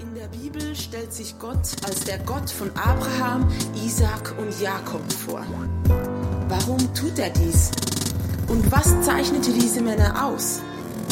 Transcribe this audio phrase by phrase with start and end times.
[0.00, 3.48] In der Bibel stellt sich Gott als der Gott von Abraham,
[3.84, 5.44] Isaac und Jakob vor.
[6.48, 7.72] Warum tut er dies?
[8.46, 10.60] Und was zeichnete diese Männer aus?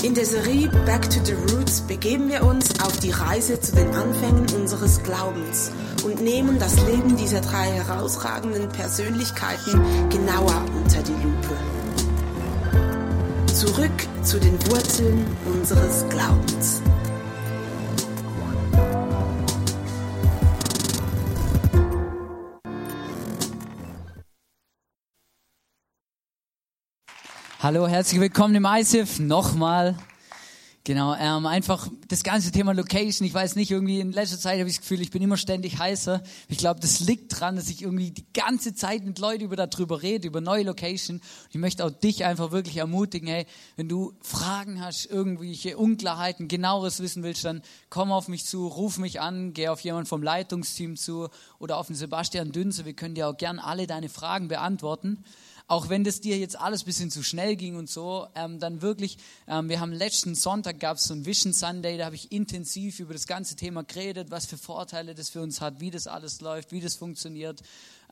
[0.04, 3.92] In der Serie Back to the Roots begeben wir uns auf die Reise zu den
[3.92, 5.72] Anfängen unseres Glaubens
[6.04, 11.56] und nehmen das Leben dieser drei herausragenden Persönlichkeiten genauer unter die Lupe.
[13.52, 16.82] Zurück zu den Wurzeln unseres Glaubens.
[27.66, 29.18] Hallo, herzlich willkommen im ISIF.
[29.18, 29.96] Nochmal.
[30.84, 33.26] Genau, ähm, einfach das ganze Thema Location.
[33.26, 35.76] Ich weiß nicht, irgendwie in letzter Zeit habe ich das Gefühl, ich bin immer ständig
[35.76, 36.22] heißer.
[36.46, 40.00] Ich glaube, das liegt dran, dass ich irgendwie die ganze Zeit mit Leuten über darüber
[40.00, 41.16] rede, über neue Location.
[41.16, 46.46] Und ich möchte auch dich einfach wirklich ermutigen, hey, wenn du Fragen hast, irgendwelche Unklarheiten,
[46.46, 50.22] genaueres wissen willst, dann komm auf mich zu, ruf mich an, geh auf jemanden vom
[50.22, 52.84] Leitungsteam zu oder auf den Sebastian Dünse.
[52.84, 55.24] Wir können dir auch gern alle deine Fragen beantworten
[55.68, 59.18] auch wenn das dir jetzt alles bisschen zu schnell ging und so, ähm, dann wirklich,
[59.48, 63.00] ähm, wir haben letzten Sonntag gab es so ein Vision Sunday, da habe ich intensiv
[63.00, 66.40] über das ganze Thema geredet, was für Vorteile das für uns hat, wie das alles
[66.40, 67.62] läuft, wie das funktioniert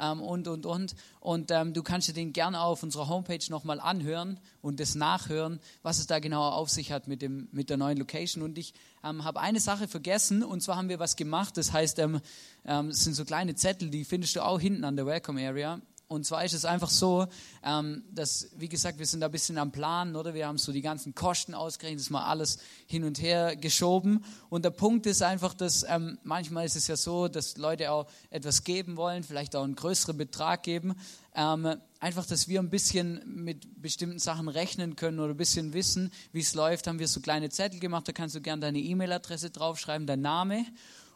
[0.01, 0.97] ähm, und, und, und.
[1.21, 5.61] Und ähm, du kannst dir den gerne auf unserer Homepage nochmal anhören und das nachhören,
[5.83, 8.43] was es da genauer auf sich hat mit, dem, mit der neuen Location.
[8.43, 12.01] Und ich ähm, habe eine Sache vergessen, und zwar haben wir was gemacht, das heißt,
[12.01, 12.21] ähm,
[12.65, 15.81] es sind so kleine Zettel, die findest du auch hinten an der Welcome Area.
[16.15, 17.27] Und zwar ist es einfach so,
[17.63, 20.33] ähm, dass, wie gesagt, wir sind da ein bisschen am Plan, oder?
[20.33, 24.25] Wir haben so die ganzen Kosten ausgerechnet, das mal alles hin und her geschoben.
[24.49, 28.07] Und der Punkt ist einfach, dass ähm, manchmal ist es ja so, dass Leute auch
[28.31, 30.95] etwas geben wollen, vielleicht auch einen größeren Betrag geben.
[31.35, 36.13] Ähm, einfach, dass wir ein bisschen mit bestimmten Sachen rechnen können oder ein bisschen wissen,
[36.33, 38.07] wie es läuft, haben wir so kleine Zettel gemacht.
[38.07, 40.65] Da kannst du gerne deine E-Mail-Adresse draufschreiben, dein Name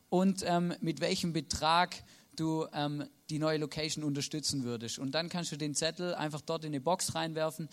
[0.08, 1.94] und ähm, mit welchem Betrag
[2.36, 4.98] du ähm, die neue Location unterstützen würdest.
[4.98, 7.68] Und dann kannst du den Zettel einfach dort in eine Box reinwerfen.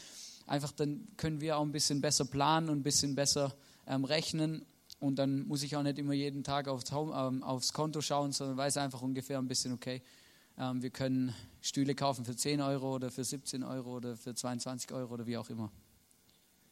[0.47, 3.55] Einfach dann können wir auch ein bisschen besser planen und ein bisschen besser
[3.87, 4.65] ähm, rechnen.
[4.99, 8.31] Und dann muss ich auch nicht immer jeden Tag aufs, Home, ähm, aufs Konto schauen,
[8.31, 10.01] sondern weiß einfach ungefähr ein bisschen, okay,
[10.57, 14.91] ähm, wir können Stühle kaufen für 10 Euro oder für 17 Euro oder für 22
[14.93, 15.71] Euro oder wie auch immer.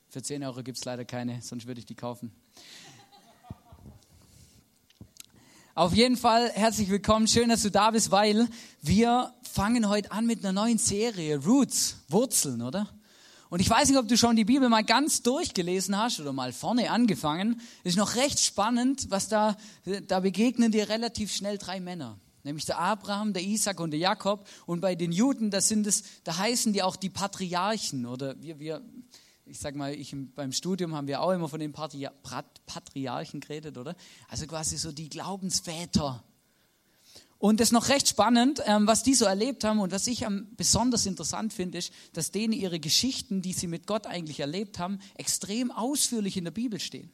[0.10, 2.32] Für 10 Euro gibt es leider keine, sonst würde ich die kaufen.
[5.76, 7.28] Auf jeden Fall herzlich willkommen.
[7.28, 8.48] Schön, dass du da bist, weil
[8.84, 12.88] wir fangen heute an mit einer neuen Serie, Roots, Wurzeln, oder?
[13.50, 16.54] Und ich weiß nicht, ob du schon die Bibel mal ganz durchgelesen hast oder mal
[16.54, 17.60] vorne angefangen.
[17.84, 19.58] Ist noch recht spannend, was da,
[20.08, 22.20] da begegnen dir relativ schnell drei Männer.
[22.44, 24.48] Nämlich der Abraham, der Isaac und der Jakob.
[24.68, 28.60] Und bei den Juden, das sind es, da heißen die auch die Patriarchen oder wir,
[28.60, 28.84] wir,
[29.46, 33.96] ich sag mal, ich beim Studium haben wir auch immer von den Patriarchen geredet, oder?
[34.30, 36.24] Also quasi so die Glaubensväter.
[37.38, 40.26] Und das ist noch recht spannend, ähm, was die so erlebt haben und was ich
[40.56, 45.00] besonders interessant finde, ist, dass denen ihre Geschichten, die sie mit Gott eigentlich erlebt haben,
[45.16, 47.12] extrem ausführlich in der Bibel stehen.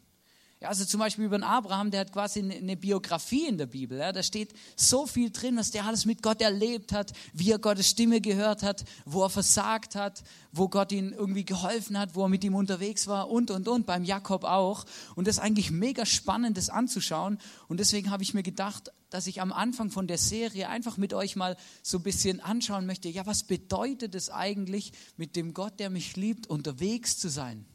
[0.61, 3.97] Ja, also zum Beispiel über den Abraham, der hat quasi eine Biografie in der Bibel.
[3.97, 7.59] Ja, da steht so viel drin, was der alles mit Gott erlebt hat, wie er
[7.59, 10.21] Gottes Stimme gehört hat, wo er versagt hat,
[10.51, 13.85] wo Gott ihm irgendwie geholfen hat, wo er mit ihm unterwegs war und, und, und,
[13.85, 14.83] beim Jakob auch.
[15.15, 17.37] Und das ist eigentlich mega spannend, das anzuschauen.
[17.69, 21.13] Und deswegen habe ich mir gedacht, dass ich am Anfang von der Serie einfach mit
[21.13, 25.79] euch mal so ein bisschen anschauen möchte, ja, was bedeutet es eigentlich, mit dem Gott,
[25.79, 27.65] der mich liebt, unterwegs zu sein?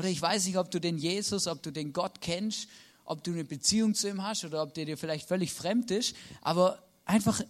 [0.00, 2.68] Oder ich weiß nicht, ob du den Jesus, ob du den Gott kennst,
[3.04, 6.16] ob du eine Beziehung zu ihm hast oder ob der dir vielleicht völlig fremd ist.
[6.40, 7.42] Aber einfach,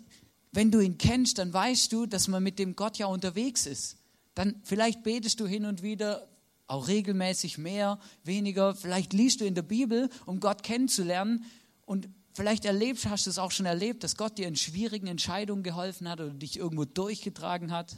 [0.51, 3.99] wenn du ihn kennst, dann weißt du, dass man mit dem Gott ja unterwegs ist.
[4.35, 6.27] Dann vielleicht betest du hin und wieder
[6.67, 8.75] auch regelmäßig mehr, weniger.
[8.75, 11.45] Vielleicht liest du in der Bibel, um Gott kennenzulernen.
[11.87, 15.63] Und vielleicht erlebst, hast du es auch schon erlebt, dass Gott dir in schwierigen Entscheidungen
[15.63, 17.97] geholfen hat oder dich irgendwo durchgetragen hat.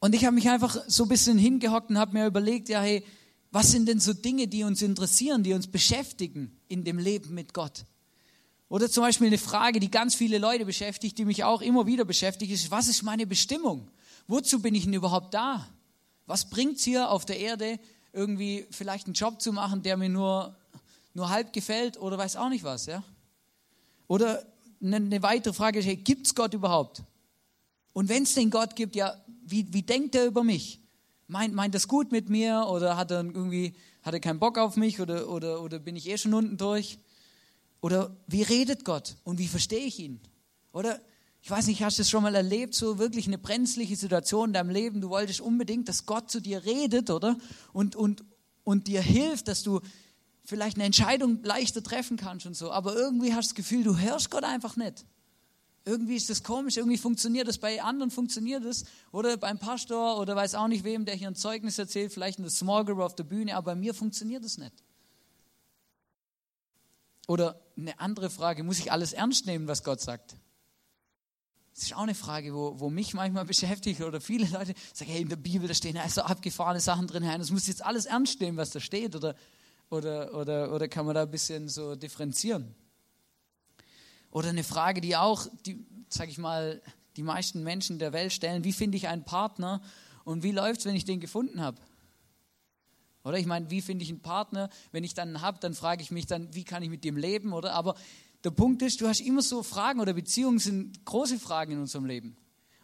[0.00, 3.04] Und ich habe mich einfach so ein bisschen hingehockt und habe mir überlegt, ja, hey,
[3.50, 7.54] was sind denn so Dinge, die uns interessieren, die uns beschäftigen in dem Leben mit
[7.54, 7.84] Gott?
[8.68, 12.04] Oder zum Beispiel eine Frage, die ganz viele Leute beschäftigt, die mich auch immer wieder
[12.04, 13.90] beschäftigt, ist, was ist meine Bestimmung?
[14.26, 15.66] Wozu bin ich denn überhaupt da?
[16.26, 17.80] Was bringt es hier auf der Erde,
[18.12, 20.54] irgendwie vielleicht einen Job zu machen, der mir nur,
[21.14, 23.02] nur halb gefällt oder weiß auch nicht was, ja?
[24.06, 24.44] Oder
[24.82, 27.02] eine, eine weitere Frage ist, hey, gibt es Gott überhaupt?
[27.94, 29.14] Und wenn es den Gott gibt, ja,
[29.50, 30.80] wie, wie denkt er über mich?
[31.26, 34.76] Meint, meint das gut mit mir oder hat er irgendwie hat er keinen Bock auf
[34.76, 36.98] mich oder, oder, oder bin ich eh schon unten durch?
[37.80, 40.20] Oder wie redet Gott und wie verstehe ich ihn?
[40.72, 41.00] Oder
[41.42, 44.52] ich weiß nicht, hast du es schon mal erlebt, so wirklich eine brenzliche Situation in
[44.54, 47.36] deinem Leben, du wolltest unbedingt, dass Gott zu dir redet, oder?
[47.72, 48.24] Und, und,
[48.64, 49.80] und dir hilft, dass du
[50.44, 53.98] vielleicht eine Entscheidung leichter treffen kannst und so, aber irgendwie hast du das Gefühl, du
[53.98, 55.04] hörst Gott einfach nicht.
[55.84, 60.36] Irgendwie ist das komisch, irgendwie funktioniert das, bei anderen funktioniert das, oder beim Pastor oder
[60.36, 63.14] weiß auch nicht wem, der hier ein Zeugnis erzählt, vielleicht in der Small Group auf
[63.14, 64.74] der Bühne, aber bei mir funktioniert das nicht.
[67.26, 70.36] Oder eine andere Frage, muss ich alles ernst nehmen, was Gott sagt?
[71.74, 75.22] Das ist auch eine Frage, wo, wo mich manchmal beschäftigt oder viele Leute sagen, hey,
[75.22, 78.40] in der Bibel, da stehen ja so abgefahrene Sachen drin, das muss jetzt alles ernst
[78.40, 79.36] nehmen, was da steht, oder,
[79.88, 82.74] oder, oder, oder kann man da ein bisschen so differenzieren?
[84.30, 86.82] Oder eine Frage, die auch, die, sag ich mal,
[87.16, 89.80] die meisten Menschen der Welt stellen, wie finde ich einen Partner
[90.24, 91.78] und wie läuft es, wenn ich den gefunden habe?
[93.24, 94.70] Oder ich meine, wie finde ich einen Partner?
[94.92, 97.16] Wenn ich dann einen habe, dann frage ich mich dann, wie kann ich mit dem
[97.16, 97.72] leben, oder?
[97.72, 97.94] Aber
[98.44, 102.04] der Punkt ist, du hast immer so Fragen oder Beziehungen sind große Fragen in unserem
[102.04, 102.36] Leben.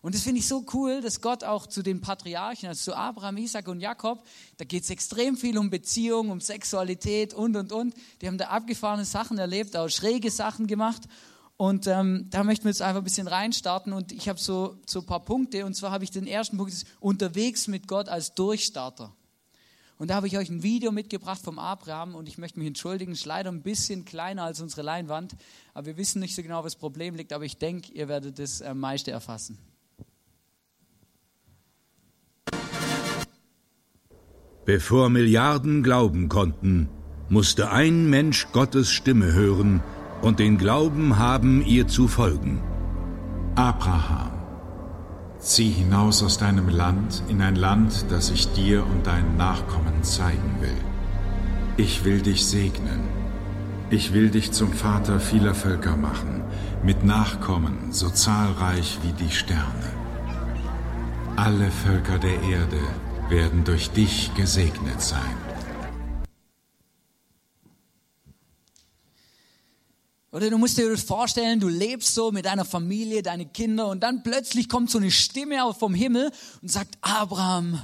[0.03, 3.39] Und das finde ich so cool, dass Gott auch zu den Patriarchen, also zu Abraham,
[3.39, 4.23] Isaac und Jakob,
[4.59, 7.95] da geht es extrem viel um Beziehung, um Sexualität und, und, und.
[8.21, 11.05] Die haben da abgefahrene Sachen erlebt, auch schräge Sachen gemacht.
[11.57, 15.01] Und ähm, da möchten wir jetzt einfach ein bisschen reinstarten und ich habe so, so
[15.01, 18.35] ein paar Punkte und zwar habe ich den ersten Punkt, ist unterwegs mit Gott als
[18.35, 19.15] Durchstarter.
[19.97, 23.13] Und da habe ich euch ein Video mitgebracht vom Abraham und ich möchte mich entschuldigen,
[23.13, 25.37] es ist leider ein bisschen kleiner als unsere Leinwand,
[25.73, 28.41] aber wir wissen nicht so genau, was das Problem liegt, aber ich denke, ihr werdet
[28.41, 29.57] das am meiste erfassen.
[34.65, 36.89] Bevor Milliarden glauben konnten,
[37.29, 39.83] musste ein Mensch Gottes Stimme hören,
[40.23, 42.63] und den Glauben haben, ihr zu folgen.
[43.55, 44.33] Abraham,
[45.39, 50.57] zieh hinaus aus deinem Land in ein Land, das ich dir und deinen Nachkommen zeigen
[50.61, 50.77] will.
[51.77, 53.01] Ich will dich segnen.
[53.91, 56.43] Ich will dich zum Vater vieler Völker machen,
[56.83, 59.93] mit Nachkommen so zahlreich wie die Sterne.
[61.37, 62.81] Alle Völker der Erde
[63.29, 65.54] werden durch dich gesegnet sein.
[70.35, 74.25] Oder du musst dir vorstellen, du lebst so mit deiner Familie, deine Kinder und dann
[74.25, 77.81] plötzlich kommt so eine Stimme vom Himmel und sagt, Abraham,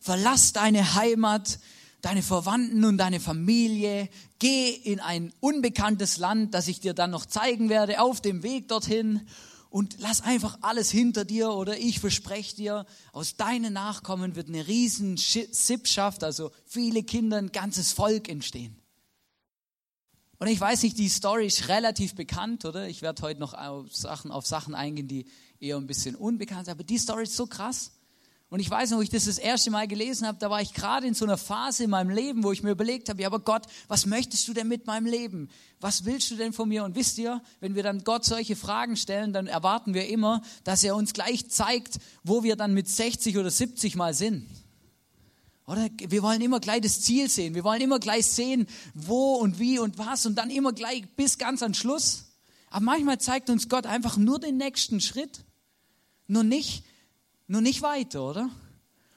[0.00, 1.60] verlass deine Heimat,
[2.00, 4.08] deine Verwandten und deine Familie,
[4.40, 8.66] geh in ein unbekanntes Land, das ich dir dann noch zeigen werde, auf dem Weg
[8.66, 9.20] dorthin
[9.70, 14.66] und lass einfach alles hinter dir oder ich verspreche dir, aus deinen Nachkommen wird eine
[14.66, 18.83] riesen Sippschaft, also viele Kinder, ein ganzes Volk entstehen.
[20.38, 22.88] Und ich weiß nicht, die Story ist relativ bekannt, oder?
[22.88, 25.26] Ich werde heute noch auf Sachen, auf Sachen eingehen, die
[25.60, 26.72] eher ein bisschen unbekannt sind.
[26.72, 27.92] Aber die Story ist so krass.
[28.50, 30.74] Und ich weiß noch, wo ich das das erste Mal gelesen habe, da war ich
[30.74, 33.40] gerade in so einer Phase in meinem Leben, wo ich mir überlegt habe, ja, aber
[33.40, 35.48] Gott, was möchtest du denn mit meinem Leben?
[35.80, 36.84] Was willst du denn von mir?
[36.84, 40.84] Und wisst ihr, wenn wir dann Gott solche Fragen stellen, dann erwarten wir immer, dass
[40.84, 44.48] er uns gleich zeigt, wo wir dann mit 60 oder 70 mal sind.
[45.66, 47.54] Oder wir wollen immer gleich das Ziel sehen.
[47.54, 51.38] Wir wollen immer gleich sehen, wo und wie und was und dann immer gleich bis
[51.38, 52.26] ganz am Schluss.
[52.68, 55.44] Aber manchmal zeigt uns Gott einfach nur den nächsten Schritt,
[56.26, 56.84] nur nicht,
[57.46, 58.50] nur nicht weiter, oder?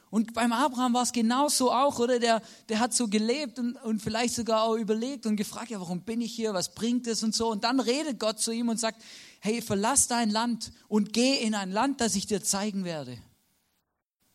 [0.10, 2.20] Und beim Abraham war es genauso auch, oder?
[2.20, 6.02] Der, der hat so gelebt und, und vielleicht sogar auch überlegt und gefragt, ja, warum
[6.02, 6.54] bin ich hier?
[6.54, 7.52] Was bringt es und so?
[7.52, 9.04] Und dann redet Gott zu ihm und sagt,
[9.42, 13.18] hey, verlass dein Land und geh in ein Land, das ich dir zeigen werde.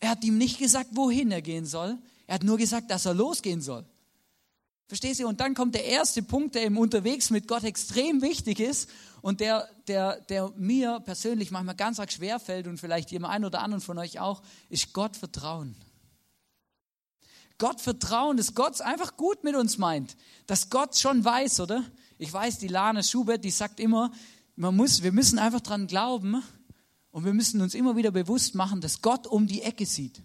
[0.02, 1.96] Er hat ihm nicht gesagt, wohin er gehen soll.
[2.26, 3.84] Er hat nur gesagt, dass er losgehen soll.
[4.88, 5.28] Verstehst du?
[5.28, 9.38] Und dann kommt der erste Punkt, der im Unterwegs mit Gott extrem wichtig ist und
[9.38, 13.62] der, der, der mir persönlich manchmal ganz arg schwer fällt und vielleicht jedem einen oder
[13.62, 15.77] anderen von euch auch, ist Gott vertrauen.
[17.58, 20.17] Gott vertrauen, dass Gott einfach gut mit uns meint,
[20.48, 21.84] dass Gott schon weiß, oder?
[22.19, 24.10] Ich weiß, die Lana Schubert, die sagt immer,
[24.56, 26.43] man muss, wir müssen einfach dran glauben,
[27.12, 30.22] und wir müssen uns immer wieder bewusst machen, dass Gott um die Ecke sieht.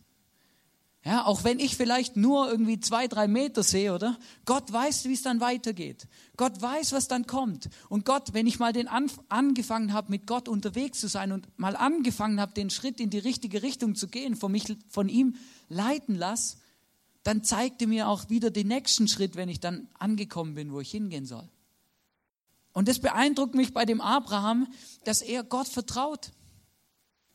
[1.07, 4.17] Ja, auch wenn ich vielleicht nur irgendwie zwei, drei Meter sehe, oder?
[4.43, 6.07] Gott weiß, wie es dann weitergeht.
[6.35, 7.69] Gott weiß, was dann kommt.
[7.87, 11.47] Und Gott, wenn ich mal den Anf angefangen habe, mit Gott unterwegs zu sein und
[11.57, 15.35] mal angefangen habe, den Schritt in die richtige Richtung zu gehen, von, mich, von ihm
[15.69, 16.57] leiten lasse,
[17.23, 20.81] dann zeigt er mir auch wieder den nächsten Schritt, wenn ich dann angekommen bin, wo
[20.81, 21.47] ich hingehen soll.
[22.73, 24.67] Und das beeindruckt mich bei dem Abraham,
[25.05, 26.31] dass er Gott vertraut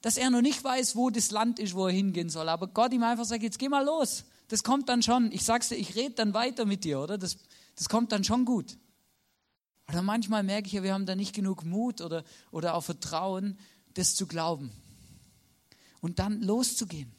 [0.02, 2.48] dass er noch nicht weiß, wo das Land ist, wo er hingehen soll.
[2.48, 4.24] Aber Gott ihm einfach sagt, jetzt geh mal los.
[4.48, 5.32] Das kommt dann schon.
[5.32, 7.16] Ich sag's dir, ich rede dann weiter mit dir, oder?
[7.16, 7.38] Das,
[7.76, 8.76] das kommt dann schon gut.
[9.88, 13.58] Oder manchmal merke ich ja, wir haben da nicht genug Mut oder, oder auch Vertrauen,
[13.94, 14.72] das zu glauben.
[16.00, 17.12] Und dann loszugehen.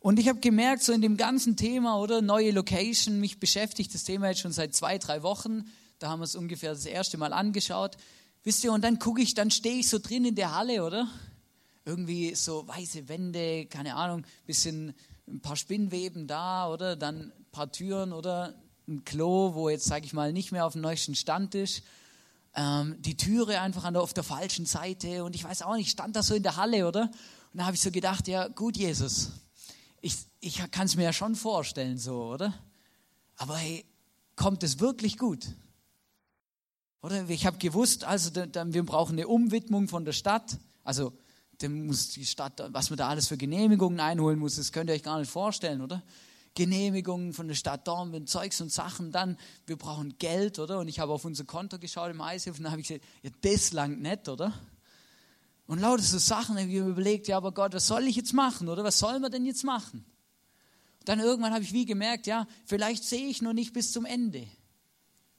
[0.00, 4.04] Und ich habe gemerkt, so in dem ganzen Thema, oder neue Location, mich beschäftigt das
[4.04, 5.64] Thema jetzt schon seit zwei, drei Wochen.
[5.98, 7.96] Da haben wir es ungefähr das erste Mal angeschaut.
[8.48, 11.06] Wisst ihr, und dann gucke ich, dann stehe ich so drin in der Halle, oder?
[11.84, 14.94] Irgendwie so weiße Wände, keine Ahnung, bisschen
[15.26, 16.96] ein paar Spinnweben da, oder?
[16.96, 18.54] Dann ein paar Türen oder
[18.88, 21.82] ein Klo, wo jetzt, sage ich mal, nicht mehr auf dem neuesten Stand ist.
[22.54, 25.90] Ähm, die Türe einfach an der, auf der falschen Seite und ich weiß auch nicht,
[25.90, 27.02] stand da so in der Halle, oder?
[27.02, 29.32] Und da habe ich so gedacht, ja gut, Jesus,
[30.00, 32.54] ich, ich kann es mir ja schon vorstellen so, oder?
[33.36, 33.84] Aber hey,
[34.36, 35.48] kommt es wirklich gut?
[37.02, 40.58] Oder ich habe gewusst, also wir brauchen eine Umwidmung von der Stadt.
[40.84, 41.12] Also
[41.58, 44.94] dann muss die Stadt, was man da alles für Genehmigungen einholen muss, das könnt ihr
[44.94, 46.02] euch gar nicht vorstellen, oder?
[46.54, 50.80] Genehmigungen von der Stadt Dornbirn, Zeugs und Sachen, dann, wir brauchen Geld, oder?
[50.80, 53.30] Und ich habe auf unser Konto geschaut im Eishof und da habe ich gesagt, ja,
[53.42, 54.52] das langt nicht, oder?
[55.66, 58.32] Und lauter so Sachen, habe ich mir überlegt, ja, aber Gott, was soll ich jetzt
[58.32, 58.82] machen, oder?
[58.82, 60.04] Was sollen wir denn jetzt machen?
[61.00, 64.04] Und dann irgendwann habe ich wie gemerkt, ja, vielleicht sehe ich noch nicht bis zum
[64.04, 64.48] Ende.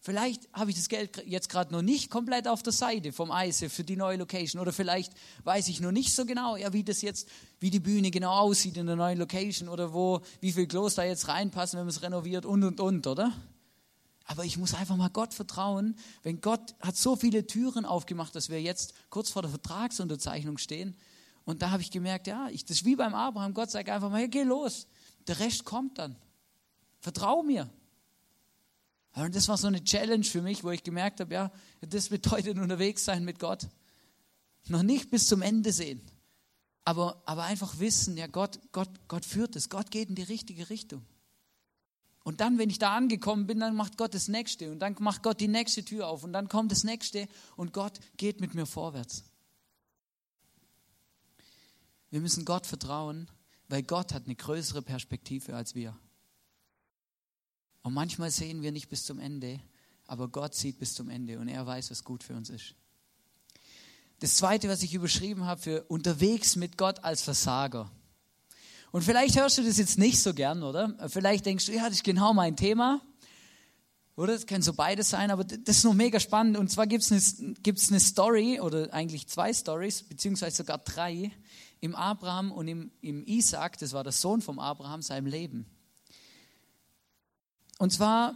[0.10, 3.70] Vielleicht habe ich das Geld jetzt gerade noch nicht komplett auf der Seite vom Eise
[3.70, 5.14] für die neue Location oder vielleicht
[5.44, 8.76] weiß ich noch nicht so genau, ja, wie das jetzt, wie die Bühne genau aussieht
[8.78, 12.02] in der neuen Location oder wo, wie viel Klos da jetzt reinpassen, wenn man es
[12.02, 13.32] renoviert und und und, oder?
[14.26, 18.50] Aber ich muss einfach mal Gott vertrauen, wenn Gott hat so viele Türen aufgemacht, dass
[18.50, 20.98] wir jetzt kurz vor der Vertragsunterzeichnung stehen.
[21.46, 23.54] Und da habe ich gemerkt, ja, ich, das ist wie beim Abraham.
[23.54, 24.88] Gott sagt einfach mal, ja, geh los.
[25.28, 26.16] Der Rest kommt dann.
[27.00, 27.70] Vertrau mir.
[29.16, 31.52] Und das war so eine Challenge für mich, wo ich gemerkt habe, ja,
[31.82, 33.68] das bedeutet unterwegs sein mit Gott.
[34.68, 36.02] Noch nicht bis zum Ende sehen,
[36.86, 40.70] aber, aber einfach wissen, ja, Gott, Gott, Gott führt es, Gott geht in die richtige
[40.70, 41.06] Richtung.
[42.24, 45.24] Und dann, wenn ich da angekommen bin, dann macht Gott das Nächste und dann macht
[45.24, 48.66] Gott die nächste Tür auf und dann kommt das Nächste und Gott geht mit mir
[48.66, 49.24] vorwärts.
[52.12, 53.30] Wir müssen Gott vertrauen,
[53.68, 55.98] weil Gott hat eine größere Perspektive als wir.
[57.84, 59.60] Und manchmal sehen wir nicht bis zum Ende,
[60.06, 62.76] aber Gott sieht bis zum Ende und er weiß, was gut für uns ist.
[64.20, 67.90] Das zweite, was ich überschrieben habe, für unterwegs mit Gott als Versager.
[68.92, 70.96] Und vielleicht hörst du das jetzt nicht so gern, oder?
[71.10, 73.02] Vielleicht denkst du, ja, das ist genau mein Thema.
[74.16, 74.34] Oder?
[74.34, 76.58] Das kann so beides sein, aber das ist noch mega spannend.
[76.58, 81.32] Und zwar gibt es eine, eine Story, oder eigentlich zwei Stories, beziehungsweise sogar drei,
[81.80, 85.66] im Abraham und im, im Isaac, das war der Sohn vom Abraham, seinem Leben.
[87.80, 88.36] Und zwar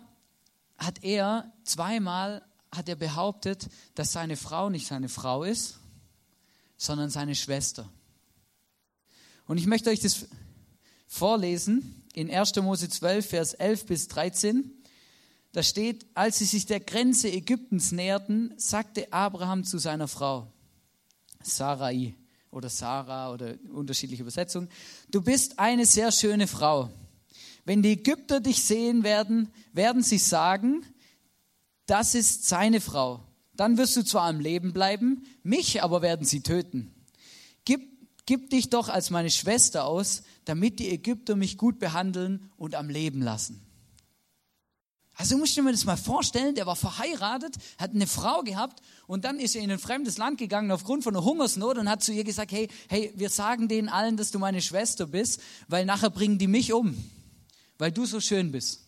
[0.77, 5.77] hat er zweimal hat er behauptet, dass seine Frau nicht seine Frau ist,
[6.75, 7.87] sondern seine Schwester.
[9.45, 10.25] Und ich möchte euch das
[11.07, 12.55] vorlesen in 1.
[12.55, 14.71] Mose 12, Vers 11 bis 13.
[15.51, 20.51] Da steht, als sie sich der Grenze Ägyptens näherten, sagte Abraham zu seiner Frau,
[21.43, 22.15] Sarai
[22.49, 24.69] oder Sarah oder unterschiedliche Übersetzungen,
[25.11, 26.89] du bist eine sehr schöne Frau.
[27.65, 30.85] Wenn die Ägypter dich sehen werden, werden sie sagen,
[31.85, 33.23] das ist seine Frau.
[33.55, 36.93] Dann wirst du zwar am Leben bleiben, mich aber werden sie töten.
[37.65, 37.81] Gib,
[38.25, 42.89] gib dich doch als meine Schwester aus, damit die Ägypter mich gut behandeln und am
[42.89, 43.61] Leben lassen.
[45.15, 49.25] Also musst du dir das mal vorstellen, der war verheiratet, hat eine Frau gehabt und
[49.25, 52.11] dann ist er in ein fremdes Land gegangen aufgrund von einer Hungersnot und hat zu
[52.11, 56.09] ihr gesagt, hey, hey, wir sagen denen allen, dass du meine Schwester bist, weil nachher
[56.09, 56.97] bringen die mich um
[57.83, 58.79] weil du so schön bist.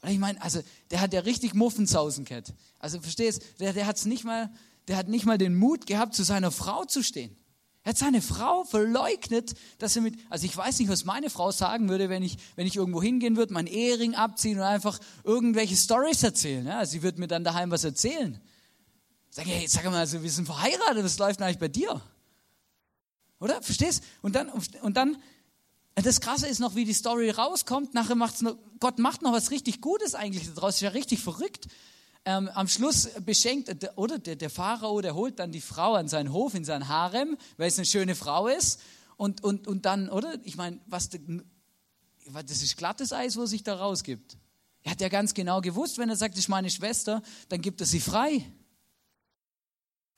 [0.00, 2.54] Und ich meine, also der hat ja richtig Muffensausen gehabt.
[2.78, 4.50] Also verstehst, der, der hat's nicht mal,
[4.88, 7.36] der hat nicht mal den Mut gehabt, zu seiner Frau zu stehen.
[7.82, 11.50] Er hat seine Frau verleugnet, dass er mit, also ich weiß nicht, was meine Frau
[11.50, 15.76] sagen würde, wenn ich, wenn ich irgendwo hingehen würde, meinen Ehering abziehen und einfach irgendwelche
[15.76, 16.66] Stories erzählen.
[16.66, 18.40] Ja, sie würde mir dann daheim was erzählen.
[19.28, 22.00] Sag, hey, sag mal, also wir sind verheiratet, was läuft denn eigentlich bei dir?
[23.40, 23.60] Oder?
[23.60, 24.02] Verstehst?
[24.22, 25.18] Und dann, und dann
[25.94, 27.94] das Krasse ist noch, wie die Story rauskommt.
[27.94, 30.76] Nachher macht's noch, Gott macht noch was richtig Gutes eigentlich daraus.
[30.76, 31.68] Ist ja richtig verrückt.
[32.24, 36.32] Ähm, am Schluss beschenkt, oder der, der Pharao, der holt dann die Frau an seinen
[36.32, 38.80] Hof, in sein Harem, weil es eine schöne Frau ist.
[39.16, 40.38] Und, und, und dann, oder?
[40.44, 44.36] Ich meine, was, das ist glattes Eis, wo sich da rausgibt.
[44.82, 47.80] Er hat ja ganz genau gewusst, wenn er sagt, das ist meine Schwester, dann gibt
[47.80, 48.44] er sie frei.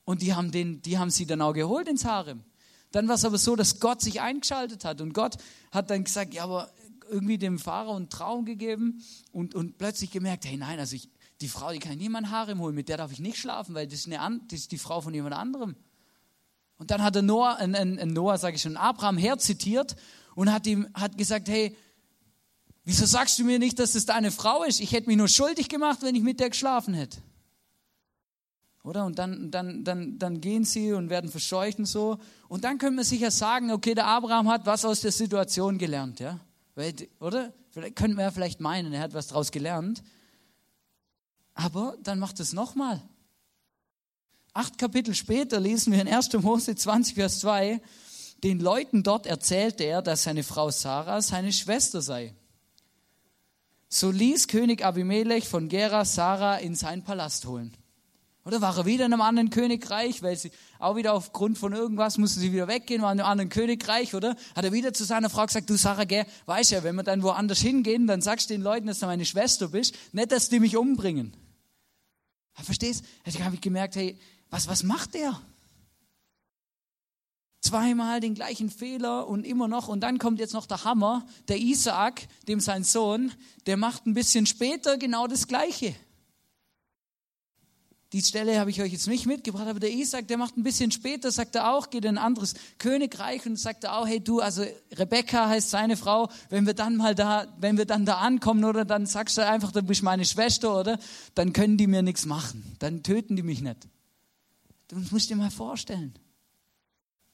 [0.05, 2.43] Und die haben, den, die haben sie dann auch geholt ins Harem.
[2.93, 5.37] Dann war es aber so, dass Gott sich eingeschaltet hat und Gott
[5.71, 6.71] hat dann gesagt, ja, aber
[7.09, 11.09] irgendwie dem Pharao einen Traum gegeben und, und plötzlich gemerkt, hey, nein, also ich,
[11.41, 14.05] die Frau, die kann niemand Haare holen, mit der darf ich nicht schlafen, weil das
[14.05, 15.75] ist, eine, das ist die Frau von jemand anderem.
[16.77, 19.95] Und dann hat er Noah, ein, ein Noah, sage ich schon, Abraham herzitiert
[20.35, 21.75] und hat ihm hat gesagt, hey,
[22.83, 24.79] wieso sagst du mir nicht, dass es deine Frau ist?
[24.79, 27.23] Ich hätte mich nur schuldig gemacht, wenn ich mit der geschlafen hätte.
[28.83, 29.05] Oder?
[29.05, 32.17] Und dann, dann, dann, dann gehen sie und werden verscheucht und so.
[32.49, 36.19] Und dann können wir sicher sagen, okay, der Abraham hat was aus der Situation gelernt,
[36.19, 36.39] ja?
[37.19, 37.53] Oder?
[37.71, 40.03] Vielleicht könnten wir ja vielleicht meinen, er hat was daraus gelernt.
[41.53, 43.01] Aber dann macht es nochmal.
[44.53, 46.33] Acht Kapitel später lesen wir in 1.
[46.33, 47.81] Mose 20, Vers 2,
[48.43, 52.35] Den Leuten dort erzählte er, dass seine Frau Sarah seine Schwester sei.
[53.87, 57.75] So ließ König Abimelech von Gera Sarah in seinen Palast holen.
[58.45, 62.17] Oder war er wieder in einem anderen Königreich, weil sie auch wieder aufgrund von irgendwas
[62.17, 64.35] mussten sie wieder weggehen, war in einem anderen Königreich, oder?
[64.55, 67.23] Hat er wieder zu seiner Frau gesagt, du Sarah, gell, weißt ja, wenn wir dann
[67.23, 70.59] woanders hingehen, dann sagst du den Leuten, dass du meine Schwester bist, nicht, dass die
[70.59, 71.33] mich umbringen.
[72.61, 73.03] Verstehst?
[73.25, 74.17] Ich habe gemerkt, hey,
[74.49, 75.39] was, was macht der?
[77.61, 79.87] Zweimal den gleichen Fehler und immer noch.
[79.87, 81.25] Und dann kommt jetzt noch der Hammer.
[81.47, 83.31] Der Isaak, dem sein Sohn,
[83.65, 85.95] der macht ein bisschen später genau das Gleiche.
[88.13, 90.91] Die Stelle habe ich euch jetzt nicht mitgebracht, aber der Isaac, der macht ein bisschen
[90.91, 94.39] später, sagt er auch, geht in ein anderes Königreich und sagt er auch, hey du,
[94.39, 98.65] also Rebecca heißt seine Frau, wenn wir dann mal da, wenn wir dann da ankommen
[98.65, 100.99] oder dann sagst du einfach, du bist meine Schwester oder,
[101.33, 103.87] dann können die mir nichts machen, dann töten die mich nicht.
[104.89, 106.13] Das musst du dir mal vorstellen.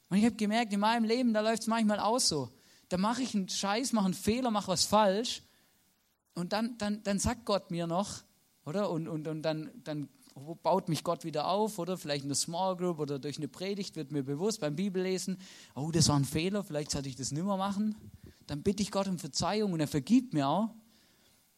[0.07, 2.49] Und ich habe gemerkt, in meinem Leben, da läuft es manchmal aus so.
[2.87, 5.43] Da mache ich einen Scheiß, mache einen Fehler, mache was falsch
[6.35, 8.23] und dann, dann, dann sagt Gott mir noch,
[8.65, 8.89] oder?
[8.89, 10.07] Und, und, und dann, dann
[10.61, 13.95] baut mich Gott wieder auf, oder vielleicht in der Small Group oder durch eine Predigt
[13.95, 15.37] wird mir bewusst beim Bibellesen,
[15.75, 17.95] oh, das war ein Fehler, vielleicht sollte ich das nimmer machen.
[18.47, 20.69] Dann bitte ich Gott um Verzeihung und er vergibt mir auch.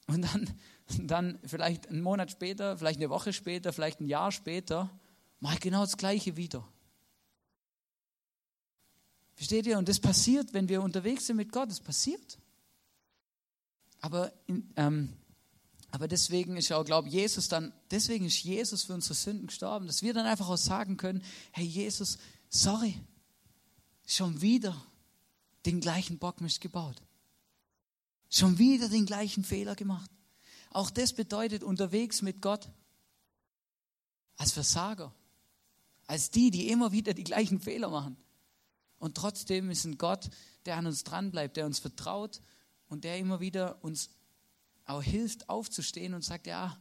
[0.08, 0.50] Und dann,
[1.08, 4.90] dann vielleicht einen Monat später, vielleicht eine Woche später, vielleicht ein Jahr später,
[5.40, 6.68] mache ich genau das Gleiche wieder.
[9.36, 9.78] Versteht ihr?
[9.78, 12.38] Und das passiert, wenn wir unterwegs sind mit Gott, das passiert.
[14.02, 15.14] Aber in, ähm,
[15.92, 20.02] aber deswegen ist auch, glaube Jesus dann, deswegen ist Jesus für unsere Sünden gestorben, dass
[20.02, 21.22] wir dann einfach auch sagen können,
[21.52, 22.18] hey Jesus,
[22.50, 22.98] sorry,
[24.06, 24.82] schon wieder
[25.66, 27.02] den gleichen Bockmist gebaut.
[28.30, 30.10] Schon wieder den gleichen Fehler gemacht.
[30.70, 32.70] Auch das bedeutet unterwegs mit Gott
[34.38, 35.14] als Versager,
[36.08, 38.16] als die, die immer wieder die gleichen Fehler machen.
[38.98, 40.30] Und trotzdem ist ein Gott,
[40.66, 42.42] der an uns dranbleibt, der uns vertraut
[42.88, 44.10] und der immer wieder uns
[44.86, 46.78] auch hilft, aufzustehen und sagt, ja,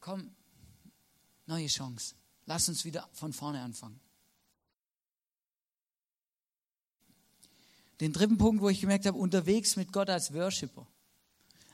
[0.00, 0.34] komm,
[1.46, 2.14] neue Chance.
[2.46, 4.00] Lass uns wieder von vorne anfangen.
[8.00, 10.86] Den dritten Punkt, wo ich gemerkt habe, unterwegs mit Gott als Worshipper,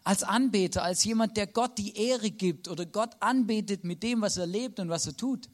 [0.05, 4.37] als Anbeter, als jemand, der Gott die Ehre gibt oder Gott anbetet mit dem, was
[4.37, 5.49] er lebt und was er tut.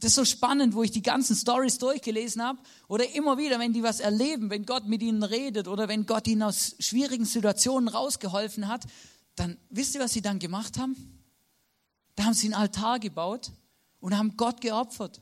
[0.00, 3.72] Das ist so spannend, wo ich die ganzen Stories durchgelesen habe oder immer wieder, wenn
[3.72, 7.88] die was erleben, wenn Gott mit ihnen redet oder wenn Gott ihnen aus schwierigen Situationen
[7.88, 8.84] rausgeholfen hat,
[9.34, 10.96] dann wisst ihr, was sie dann gemacht haben?
[12.14, 13.50] Da haben sie einen Altar gebaut
[14.00, 15.20] und haben Gott geopfert.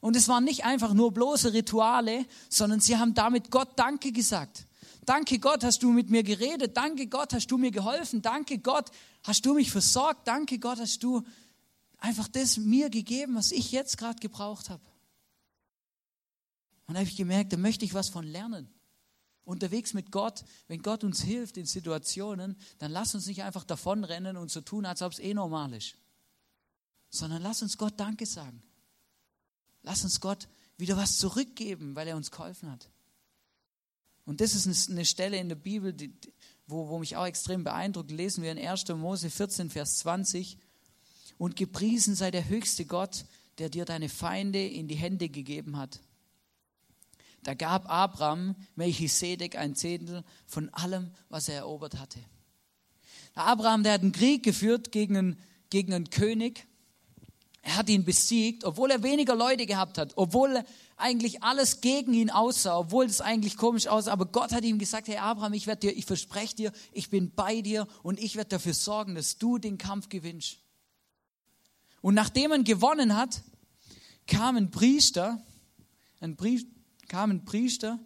[0.00, 4.66] Und es waren nicht einfach nur bloße Rituale, sondern sie haben damit Gott Danke gesagt.
[5.04, 6.76] Danke Gott, hast du mit mir geredet.
[6.76, 8.22] Danke Gott, hast du mir geholfen.
[8.22, 8.90] Danke Gott,
[9.22, 10.28] hast du mich versorgt.
[10.28, 11.22] Danke Gott, hast du
[12.04, 14.82] einfach das mir gegeben, was ich jetzt gerade gebraucht habe.
[16.86, 18.68] Und da habe ich gemerkt, da möchte ich was von lernen.
[19.44, 24.36] Unterwegs mit Gott, wenn Gott uns hilft in Situationen, dann lass uns nicht einfach davonrennen
[24.36, 25.96] und so tun, als ob es eh normal ist.
[27.08, 28.62] Sondern lass uns Gott Danke sagen.
[29.82, 32.90] Lass uns Gott wieder was zurückgeben, weil er uns geholfen hat.
[34.26, 36.12] Und das ist eine Stelle in der Bibel, die,
[36.66, 38.10] wo, wo mich auch extrem beeindruckt.
[38.10, 38.88] Lesen wir in 1.
[38.88, 40.58] Mose 14, Vers 20.
[41.44, 43.26] Und gepriesen sei der höchste Gott,
[43.58, 46.00] der dir deine Feinde in die Hände gegeben hat.
[47.42, 52.18] Da gab Abraham Melchisedek ein Zehntel von allem, was er erobert hatte.
[53.34, 56.66] Abraham, der hat einen Krieg geführt gegen einen, gegen einen König.
[57.60, 60.64] Er hat ihn besiegt, obwohl er weniger Leute gehabt hat, obwohl
[60.96, 64.12] eigentlich alles gegen ihn aussah, obwohl es eigentlich komisch aussah.
[64.12, 67.34] Aber Gott hat ihm gesagt, hey Abraham, ich werde dir, ich verspreche dir, ich bin
[67.34, 70.63] bei dir und ich werde dafür sorgen, dass du den Kampf gewinnst.
[72.04, 73.42] Und nachdem er gewonnen hat,
[74.26, 75.42] kam ein Priester,
[76.20, 76.68] ein Priester,
[77.08, 77.98] kam ein Priester,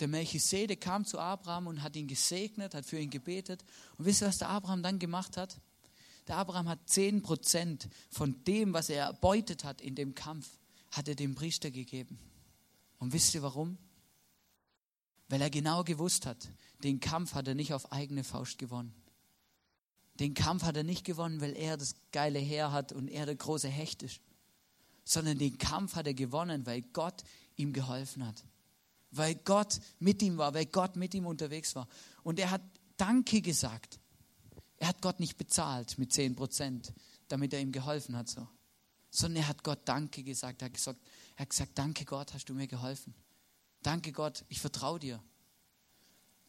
[0.00, 3.64] der Melchisedek kam zu Abraham und hat ihn gesegnet, hat für ihn gebetet.
[3.96, 5.60] Und wisst ihr, was der Abraham dann gemacht hat?
[6.26, 10.58] Der Abraham hat 10% von dem, was er erbeutet hat in dem Kampf,
[10.90, 12.18] hat er dem Priester gegeben.
[12.98, 13.78] Und wisst ihr warum?
[15.28, 16.48] Weil er genau gewusst hat,
[16.82, 18.92] den Kampf hat er nicht auf eigene Faust gewonnen.
[20.20, 23.36] Den Kampf hat er nicht gewonnen, weil er das geile Heer hat und er der
[23.36, 24.20] große Hecht ist,
[25.04, 27.22] sondern den Kampf hat er gewonnen, weil Gott
[27.56, 28.44] ihm geholfen hat.
[29.10, 31.88] Weil Gott mit ihm war, weil Gott mit ihm unterwegs war.
[32.22, 32.62] Und er hat
[32.96, 34.00] Danke gesagt.
[34.76, 36.92] Er hat Gott nicht bezahlt mit 10 Prozent,
[37.28, 38.46] damit er ihm geholfen hat, so.
[39.10, 40.62] sondern er hat Gott Danke gesagt.
[40.62, 41.00] Er hat gesagt,
[41.36, 43.14] er hat gesagt Danke Gott, hast du mir geholfen.
[43.82, 45.22] Danke Gott, ich vertraue dir.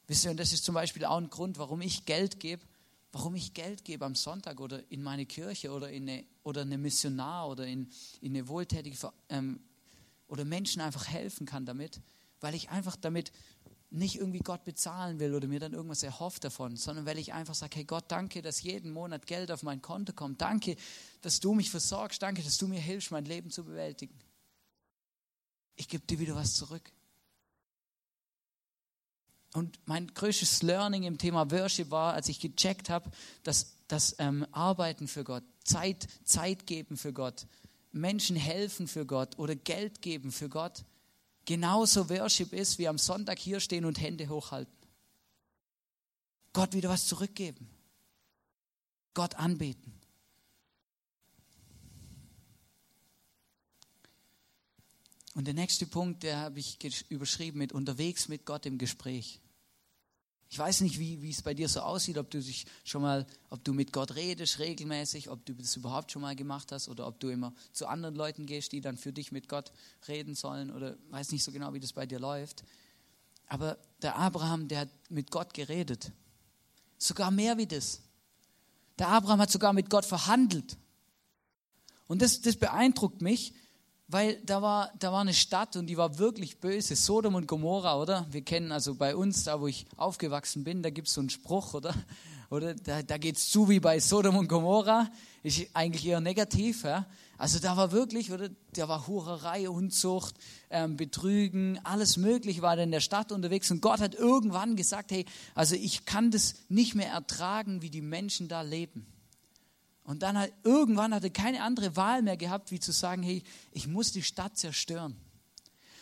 [0.07, 2.65] Wisst ihr, und das ist zum Beispiel auch ein Grund, warum ich Geld gebe
[3.11, 6.77] warum ich Geld gebe am Sonntag oder in meine Kirche oder in eine, oder eine
[6.77, 7.89] Missionar oder in,
[8.21, 8.97] in eine wohltätige
[9.29, 9.59] ähm,
[10.27, 12.01] oder Menschen einfach helfen kann damit,
[12.39, 13.31] weil ich einfach damit
[13.91, 17.55] nicht irgendwie Gott bezahlen will oder mir dann irgendwas erhofft davon, sondern weil ich einfach
[17.55, 20.41] sage, hey Gott, danke, dass jeden Monat Geld auf mein Konto kommt.
[20.41, 20.75] Danke,
[21.21, 22.21] dass du mich versorgst.
[22.21, 24.13] Danke, dass du mir hilfst, mein Leben zu bewältigen.
[25.75, 26.91] Ich gebe dir wieder was zurück.
[29.53, 33.09] Und mein größtes Learning im Thema Worship war, als ich gecheckt habe,
[33.43, 37.47] dass das ähm, Arbeiten für Gott, Zeit, Zeit geben für Gott,
[37.91, 40.85] Menschen helfen für Gott oder Geld geben für Gott,
[41.45, 44.73] genauso Worship ist, wie am Sonntag hier stehen und Hände hochhalten.
[46.53, 47.69] Gott wieder was zurückgeben.
[49.15, 49.98] Gott anbeten.
[55.39, 59.39] Und der nächste Punkt, der habe ich überschrieben mit unterwegs mit Gott im Gespräch.
[60.49, 63.25] Ich weiß nicht, wie, wie es bei dir so aussieht, ob du dich schon mal,
[63.49, 67.07] ob du mit Gott redest regelmäßig, ob du das überhaupt schon mal gemacht hast oder
[67.07, 69.71] ob du immer zu anderen Leuten gehst, die dann für dich mit Gott
[70.09, 72.65] reden sollen oder weiß nicht so genau, wie das bei dir läuft.
[73.47, 76.11] Aber der Abraham, der hat mit Gott geredet.
[76.97, 78.01] Sogar mehr wie das.
[78.97, 80.75] Der Abraham hat sogar mit Gott verhandelt.
[82.07, 83.53] Und das, das beeindruckt mich,
[84.09, 88.01] weil da war, da war eine Stadt und die war wirklich böse, Sodom und Gomorra,
[88.01, 88.25] oder?
[88.31, 91.29] Wir kennen also bei uns, da wo ich aufgewachsen bin, da gibt es so einen
[91.29, 91.93] Spruch, oder?
[92.51, 95.07] Oder da, da geht es zu wie bei Sodom und Gomorra,
[95.43, 96.83] ist eigentlich eher negativ.
[96.83, 97.05] Ja?
[97.37, 98.49] Also da war wirklich, oder?
[98.73, 100.33] Da war Hurerei, Unzucht,
[100.71, 103.69] ähm, Betrügen, alles Mögliche war da in der Stadt unterwegs.
[103.69, 108.01] Und Gott hat irgendwann gesagt, hey, also ich kann das nicht mehr ertragen, wie die
[108.01, 109.05] Menschen da leben.
[110.09, 113.85] Und dann hat, irgendwann hatte keine andere Wahl mehr gehabt, wie zu sagen, hey, ich
[113.85, 115.15] muss die Stadt zerstören.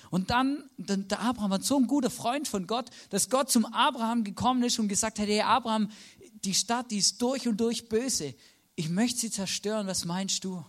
[0.09, 4.23] Und dann, der Abraham war so ein guter Freund von Gott, dass Gott zum Abraham
[4.23, 5.91] gekommen ist und gesagt hat, hey Abraham,
[6.45, 8.33] die Stadt, die ist durch und durch böse.
[8.77, 10.63] Ich möchte sie zerstören, was meinst du?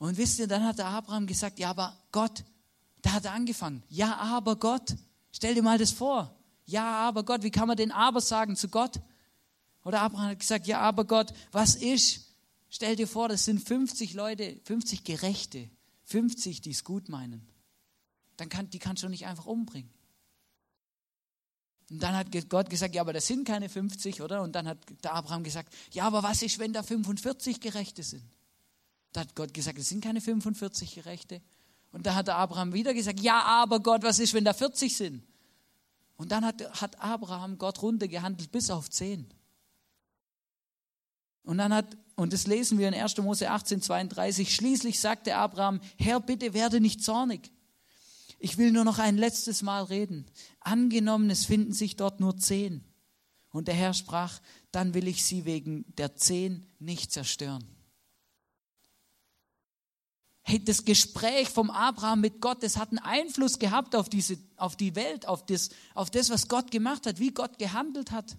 [0.00, 2.42] Und wisst ihr, dann hat der Abraham gesagt, ja, aber Gott,
[3.02, 3.84] da hat er angefangen.
[3.88, 4.96] Ja, aber Gott,
[5.30, 6.34] stell dir mal das vor.
[6.64, 9.00] Ja, aber Gott, wie kann man den aber sagen zu Gott?
[9.84, 12.26] Oder Abraham hat gesagt, ja, aber Gott, was ist?
[12.70, 15.68] Stell dir vor, das sind 50 Leute, 50 Gerechte,
[16.04, 17.46] 50, die es gut meinen.
[18.36, 19.90] Dann kann, die kannst du nicht einfach umbringen.
[21.90, 24.42] Und dann hat Gott gesagt, ja, aber das sind keine 50, oder?
[24.42, 28.24] Und dann hat der Abraham gesagt, ja, aber was ist, wenn da 45 Gerechte sind?
[29.12, 31.42] Da hat Gott gesagt, es sind keine 45 Gerechte.
[31.90, 34.96] Und da hat der Abraham wieder gesagt, ja, aber Gott, was ist, wenn da 40
[34.96, 35.22] sind?
[36.16, 39.26] Und dann hat, hat Abraham Gott runtergehandelt bis auf 10.
[41.44, 43.18] Und dann hat, und das lesen wir in 1.
[43.18, 47.50] Mose 18, 32, schließlich sagte Abraham, Herr, bitte werde nicht zornig.
[48.38, 50.26] Ich will nur noch ein letztes Mal reden.
[50.60, 52.84] Angenommen, es finden sich dort nur zehn.
[53.50, 57.64] Und der Herr sprach, dann will ich sie wegen der zehn nicht zerstören.
[60.44, 64.74] Hey, das Gespräch vom Abraham mit Gott, das hat einen Einfluss gehabt auf, diese, auf
[64.74, 68.36] die Welt, auf das, auf das, was Gott gemacht hat, wie Gott gehandelt hat.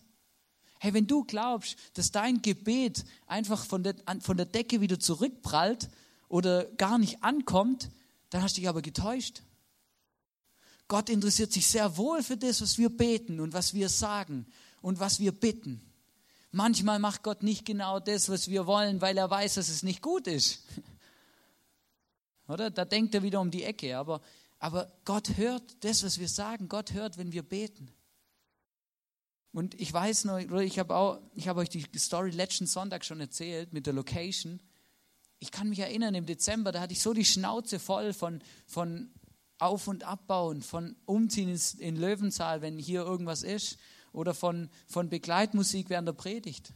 [0.83, 5.89] Hey, wenn du glaubst, dass dein Gebet einfach von der, von der Decke wieder zurückprallt
[6.27, 7.89] oder gar nicht ankommt,
[8.31, 9.43] dann hast du dich aber getäuscht.
[10.89, 14.45] Gott interessiert sich sehr wohl für das, was wir beten und was wir sagen
[14.81, 15.81] und was wir bitten.
[16.51, 20.01] Manchmal macht Gott nicht genau das, was wir wollen, weil er weiß, dass es nicht
[20.01, 20.63] gut ist.
[22.49, 22.69] Oder?
[22.71, 23.97] Da denkt er wieder um die Ecke.
[23.97, 24.19] Aber,
[24.59, 26.67] aber Gott hört das, was wir sagen.
[26.67, 27.87] Gott hört, wenn wir beten.
[29.53, 31.21] Und ich weiß noch, ich habe auch,
[31.55, 34.59] euch die Story letzten Sonntag schon erzählt mit der Location.
[35.39, 39.11] Ich kann mich erinnern, im Dezember, da hatte ich so die Schnauze voll von, von
[39.59, 43.77] Auf- und Abbauen, von Umziehen in Löwenzahl, wenn hier irgendwas ist,
[44.11, 46.73] oder von, von Begleitmusik während der Predigt.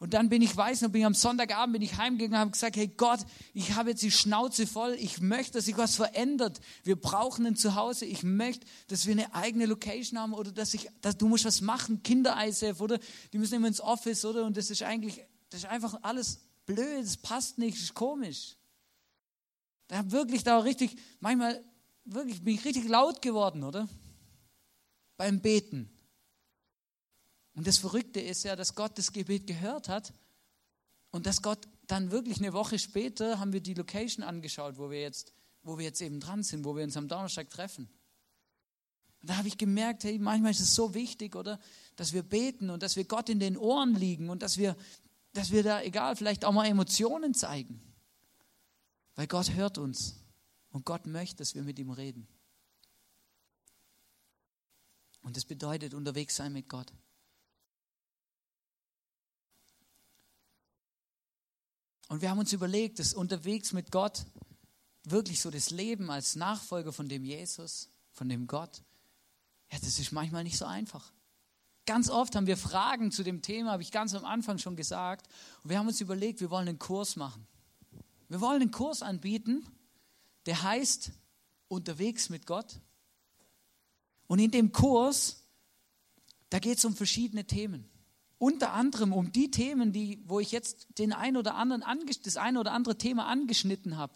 [0.00, 2.76] Und dann bin ich, weiß noch, bin am Sonntagabend bin ich heimgegangen und habe gesagt,
[2.76, 3.20] hey Gott,
[3.52, 6.58] ich habe jetzt die Schnauze voll, ich möchte, dass sich was verändert.
[6.84, 10.88] Wir brauchen ein Zuhause, ich möchte, dass wir eine eigene Location haben oder dass ich,
[11.02, 12.98] dass du musst was machen, Kinder-ISF, oder?
[13.34, 14.46] Die müssen immer ins Office, oder?
[14.46, 18.56] Und das ist eigentlich, das ist einfach alles blöd, das passt nicht, das ist komisch.
[19.88, 21.62] Da wirklich, da richtig, manchmal,
[22.06, 23.86] wirklich, bin ich richtig laut geworden, oder?
[25.18, 25.90] Beim Beten.
[27.54, 30.12] Und das Verrückte ist ja, dass Gott das Gebet gehört hat
[31.10, 35.00] und dass Gott dann wirklich eine Woche später haben wir die Location angeschaut, wo wir
[35.00, 35.32] jetzt,
[35.62, 37.88] wo wir jetzt eben dran sind, wo wir uns am Donnerstag treffen.
[39.20, 41.58] Und da habe ich gemerkt, hey, manchmal ist es so wichtig, oder,
[41.96, 44.76] dass wir beten und dass wir Gott in den Ohren liegen und dass wir,
[45.32, 47.80] dass wir da, egal, vielleicht auch mal Emotionen zeigen.
[49.16, 50.14] Weil Gott hört uns
[50.70, 52.26] und Gott möchte, dass wir mit ihm reden.
[55.22, 56.90] Und das bedeutet unterwegs sein mit Gott.
[62.10, 64.26] Und wir haben uns überlegt, dass unterwegs mit Gott
[65.04, 68.82] wirklich so das Leben als Nachfolger von dem Jesus, von dem Gott,
[69.70, 71.12] ja, das ist manchmal nicht so einfach.
[71.86, 75.28] Ganz oft haben wir Fragen zu dem Thema, habe ich ganz am Anfang schon gesagt.
[75.62, 77.46] Und wir haben uns überlegt, wir wollen einen Kurs machen.
[78.28, 79.64] Wir wollen einen Kurs anbieten,
[80.46, 81.12] der heißt
[81.68, 82.80] Unterwegs mit Gott.
[84.26, 85.44] Und in dem Kurs,
[86.48, 87.88] da geht es um verschiedene Themen.
[88.40, 91.84] Unter anderem um die Themen, die, wo ich jetzt den ein oder anderen,
[92.24, 94.14] das ein oder andere Thema angeschnitten habe.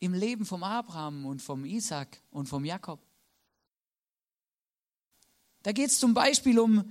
[0.00, 3.00] Im Leben vom Abraham und vom Isaac und vom Jakob.
[5.62, 6.84] Da geht es zum Beispiel um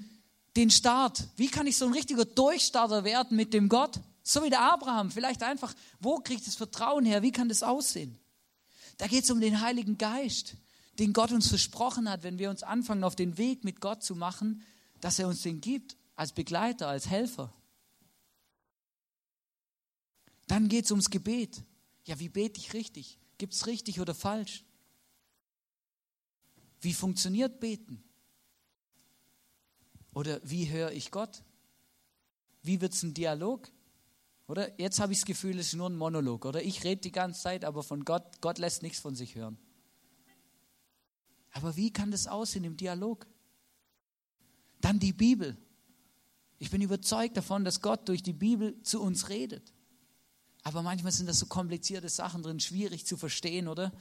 [0.56, 1.27] den Start.
[1.36, 3.99] Wie kann ich so ein richtiger Durchstarter werden mit dem Gott?
[4.23, 5.12] So wie der Abraham.
[5.12, 7.21] Vielleicht einfach, wo kriege ich das Vertrauen her?
[7.21, 8.17] Wie kann das aussehen?
[8.97, 10.56] Da geht es um den Heiligen Geist,
[10.97, 14.15] den Gott uns versprochen hat, wenn wir uns anfangen, auf den Weg mit Gott zu
[14.15, 14.63] machen,
[15.04, 17.54] dass er uns den gibt als Begleiter, als Helfer.
[20.48, 21.62] Dann geht es ums Gebet.
[22.06, 23.20] Ja, wie bete ich richtig?
[23.38, 24.63] Gibt es richtig oder falsch?
[26.80, 28.02] Wie funktioniert Beten?
[30.13, 31.44] Oder wie höre ich Gott?
[32.62, 33.70] Wie wird es ein Dialog?
[34.48, 36.46] Oder jetzt habe ich das Gefühl, es ist nur ein Monolog.
[36.46, 39.58] Oder ich rede die ganze Zeit, aber von Gott, Gott lässt nichts von sich hören.
[41.52, 43.28] Aber wie kann das aussehen im Dialog?
[44.84, 45.58] Dann die Bibel.
[46.60, 49.72] Ich bin überzeugt davon, dass Gott durch die Bibel zu uns redet.
[50.63, 53.93] Aber manchmal sind das so komplizierte Sachen drin, schwierig zu verstehen, oder?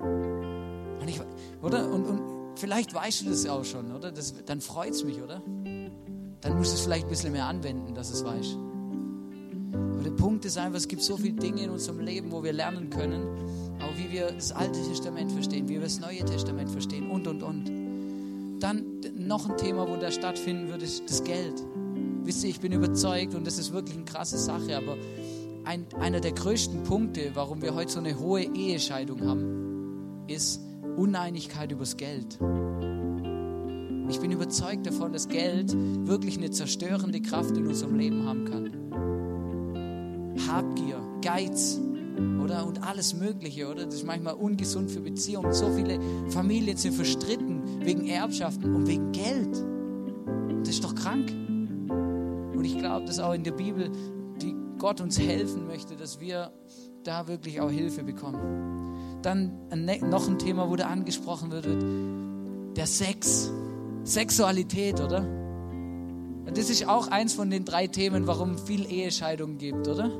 [0.00, 1.18] Und ich,
[1.62, 1.90] oder?
[1.90, 4.12] Und, und vielleicht weißt du das auch schon, oder?
[4.12, 5.42] Das, dann freut es mich, oder?
[6.40, 8.56] Dann musst du es vielleicht ein bisschen mehr anwenden, dass es weißt.
[9.92, 12.52] Aber der Punkt ist einfach, es gibt so viele Dinge in unserem Leben, wo wir
[12.52, 13.22] lernen können,
[13.80, 17.42] auch wie wir das Alte Testament verstehen, wie wir das Neue Testament verstehen und, und,
[17.42, 18.60] und.
[18.60, 18.84] Dann
[19.16, 21.54] noch ein Thema, wo da stattfinden wird, ist das Geld.
[22.24, 24.96] Wisst ihr, ich bin überzeugt und das ist wirklich eine krasse Sache, aber
[25.64, 30.60] ein, einer der größten Punkte, warum wir heute so eine hohe Ehescheidung haben, ist
[30.98, 32.38] Uneinigkeit übers Geld.
[34.10, 35.74] Ich bin überzeugt davon, dass Geld
[36.06, 38.70] wirklich eine zerstörende Kraft in unserem Leben haben kann.
[40.48, 41.80] Habgier, Geiz,
[42.42, 42.66] oder?
[42.66, 43.84] Und alles Mögliche, oder?
[43.84, 45.52] Das ist manchmal ungesund für Beziehungen.
[45.52, 49.64] So viele Familien sind verstritten wegen Erbschaften und wegen Geld.
[50.60, 51.30] Das ist doch krank.
[51.30, 53.90] Und ich glaube, dass auch in der Bibel
[54.40, 56.50] die Gott uns helfen möchte, dass wir
[57.04, 58.97] da wirklich auch Hilfe bekommen.
[59.22, 61.66] Dann ne-, noch ein Thema, wo da angesprochen wird,
[62.76, 63.50] der Sex,
[64.04, 65.26] Sexualität, oder?
[66.54, 70.10] Das ist auch eins von den drei Themen, warum viel Ehescheidungen gibt, oder?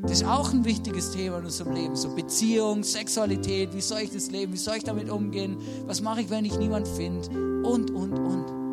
[0.00, 1.94] Das ist auch ein wichtiges Thema in unserem Leben.
[1.94, 6.22] So Beziehung, Sexualität, wie soll ich das leben, wie soll ich damit umgehen, was mache
[6.22, 7.28] ich, wenn ich niemanden finde
[7.62, 8.64] und, und, und.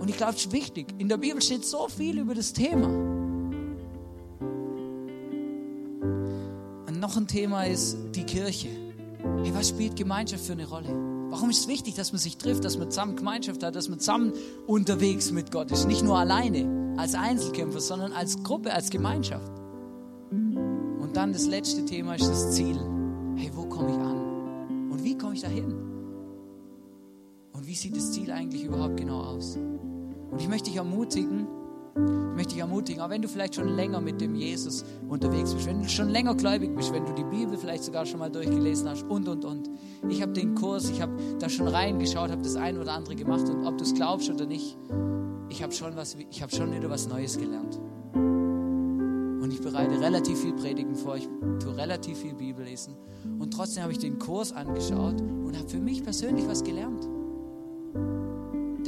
[0.00, 0.86] Und ich glaube, es ist wichtig.
[0.98, 3.19] In der Bibel steht so viel über das Thema.
[7.00, 8.68] Noch ein Thema ist die Kirche.
[9.42, 10.88] Hey, was spielt Gemeinschaft für eine Rolle?
[11.30, 13.98] Warum ist es wichtig, dass man sich trifft, dass man zusammen Gemeinschaft hat, dass man
[13.98, 14.32] zusammen
[14.66, 15.86] unterwegs mit Gott ist?
[15.86, 19.50] Nicht nur alleine als Einzelkämpfer, sondern als Gruppe, als Gemeinschaft.
[20.30, 22.78] Und dann das letzte Thema ist das Ziel.
[23.36, 24.90] Hey, wo komme ich an?
[24.90, 25.72] Und wie komme ich dahin?
[27.52, 29.56] Und wie sieht das Ziel eigentlich überhaupt genau aus?
[29.56, 31.46] Und ich möchte dich ermutigen,
[31.94, 35.66] ich möchte dich ermutigen, auch wenn du vielleicht schon länger mit dem Jesus unterwegs bist,
[35.66, 38.88] wenn du schon länger gläubig bist, wenn du die Bibel vielleicht sogar schon mal durchgelesen
[38.88, 39.68] hast und, und, und.
[40.08, 43.48] Ich habe den Kurs, ich habe da schon reingeschaut, habe das ein oder andere gemacht
[43.48, 44.78] und ob du es glaubst oder nicht,
[45.48, 45.92] ich habe schon,
[46.50, 47.80] schon wieder was Neues gelernt
[49.60, 51.28] ich bereite relativ viel Predigen vor, ich
[51.62, 52.96] tue relativ viel Bibel lesen.
[53.38, 57.06] Und trotzdem habe ich den Kurs angeschaut und habe für mich persönlich was gelernt.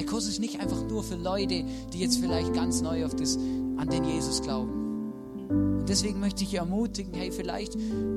[0.02, 3.36] Der Kurs ist nicht einfach nur für Leute, die jetzt vielleicht ganz neu auf das,
[3.36, 5.12] an den Jesus glauben.
[5.48, 7.76] Und deswegen möchte ich ermutigen, hey, vielleicht,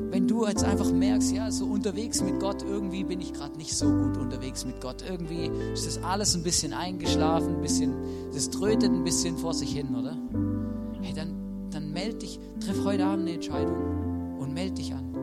[0.09, 3.77] wenn du jetzt einfach merkst, ja, so unterwegs mit Gott, irgendwie bin ich gerade nicht
[3.77, 5.03] so gut unterwegs mit Gott.
[5.07, 7.93] Irgendwie ist das alles ein bisschen eingeschlafen, ein bisschen,
[8.33, 10.17] das trötet ein bisschen vor sich hin, oder?
[11.03, 15.13] Hey, dann meld dich, treff heute Abend eine Entscheidung und meld dich an.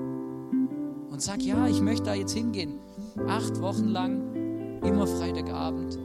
[1.11, 2.79] Und sag, ja, ich möchte da jetzt hingehen.
[3.27, 5.99] Acht Wochen lang, immer Freitagabend.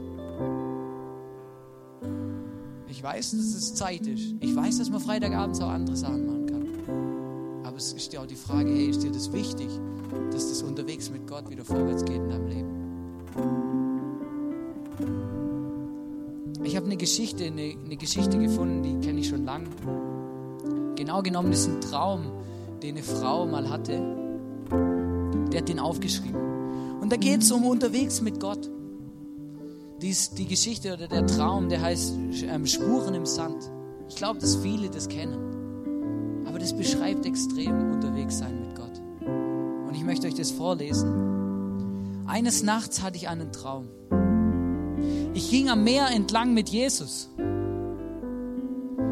[2.98, 4.34] Ich weiß, dass es Zeit ist.
[4.40, 7.64] Ich weiß, dass man Freitagabends auch andere Sachen machen kann.
[7.64, 9.68] Aber es ist ja auch die Frage, hey, ist dir das wichtig,
[10.32, 12.68] dass das unterwegs mit Gott wieder vorwärts geht in deinem Leben?
[16.64, 19.68] Ich habe eine Geschichte, eine, eine Geschichte gefunden, die kenne ich schon lange
[20.96, 22.24] Genau genommen ist ein Traum,
[22.82, 24.02] den eine Frau mal hatte.
[25.52, 26.98] Der hat den aufgeschrieben.
[27.00, 28.68] Und da geht es um unterwegs mit Gott.
[30.00, 32.12] Dies, die Geschichte oder der Traum, der heißt
[32.44, 33.68] ähm, Spuren im Sand.
[34.08, 36.44] Ich glaube, dass viele das kennen.
[36.46, 39.02] Aber das beschreibt extrem unterwegs sein mit Gott.
[39.88, 42.24] Und ich möchte euch das vorlesen.
[42.26, 43.88] Eines Nachts hatte ich einen Traum.
[45.34, 47.28] Ich ging am Meer entlang mit Jesus.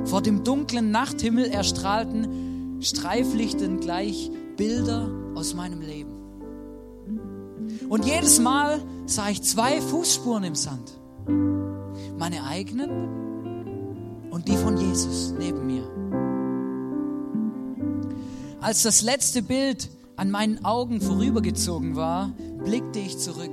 [0.05, 6.16] Vor dem dunklen Nachthimmel erstrahlten Streiflichten gleich Bilder aus meinem Leben.
[7.89, 10.93] Und jedes Mal sah ich zwei Fußspuren im Sand.
[12.19, 15.85] Meine eigenen und die von Jesus neben mir.
[18.61, 22.33] Als das letzte Bild an meinen Augen vorübergezogen war,
[22.65, 23.53] blickte ich zurück.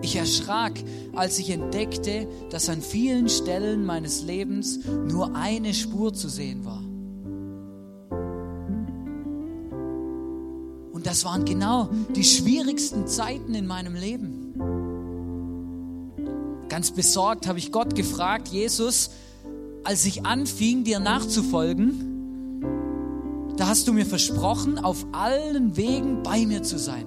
[0.00, 0.74] Ich erschrak,
[1.16, 6.82] als ich entdeckte, dass an vielen Stellen meines Lebens nur eine Spur zu sehen war.
[11.08, 14.52] Das waren genau die schwierigsten Zeiten in meinem Leben.
[16.68, 19.08] Ganz besorgt habe ich Gott gefragt, Jesus,
[19.84, 22.60] als ich anfing, dir nachzufolgen,
[23.56, 27.06] da hast du mir versprochen, auf allen Wegen bei mir zu sein.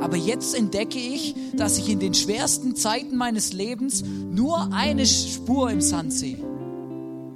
[0.00, 5.70] Aber jetzt entdecke ich, dass ich in den schwersten Zeiten meines Lebens nur eine Spur
[5.70, 6.38] im Sand sehe.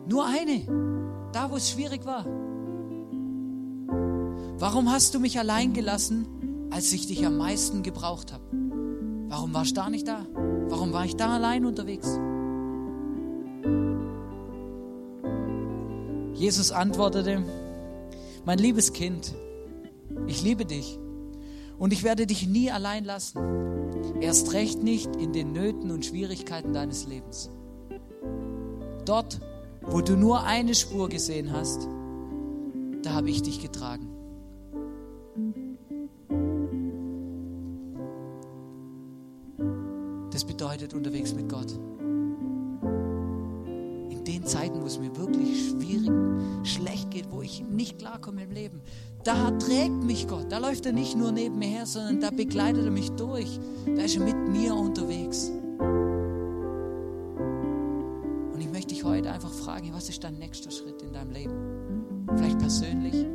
[0.08, 0.62] Nur eine.
[1.34, 2.24] Da, wo es schwierig war.
[4.60, 8.42] Warum hast du mich allein gelassen, als ich dich am meisten gebraucht habe?
[9.28, 10.26] Warum warst du da nicht da?
[10.34, 12.18] Warum war ich da allein unterwegs?
[16.34, 17.44] Jesus antwortete,
[18.44, 19.32] mein liebes Kind,
[20.26, 20.98] ich liebe dich
[21.78, 23.38] und ich werde dich nie allein lassen.
[24.20, 27.48] Erst recht nicht in den Nöten und Schwierigkeiten deines Lebens.
[29.04, 29.38] Dort,
[29.82, 31.86] wo du nur eine Spur gesehen hast,
[33.04, 34.17] da habe ich dich getragen.
[40.78, 41.72] Das bedeutet unterwegs mit Gott.
[44.10, 46.08] In den Zeiten, wo es mir wirklich schwierig,
[46.62, 48.80] schlecht geht, wo ich nicht klarkomme im Leben,
[49.24, 50.46] da trägt mich Gott.
[50.50, 53.58] Da läuft er nicht nur neben mir her, sondern da begleitet er mich durch.
[53.86, 55.50] Da ist er mit mir unterwegs.
[58.52, 61.54] Und ich möchte dich heute einfach fragen, was ist dein nächster Schritt in deinem Leben?
[62.36, 63.26] Vielleicht persönlich,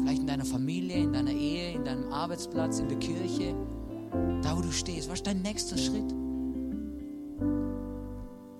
[0.00, 3.54] vielleicht in deiner Familie, in deiner Ehe, in deinem Arbeitsplatz, in der Kirche
[4.46, 6.12] da wo du stehst, was ist dein nächster Schritt?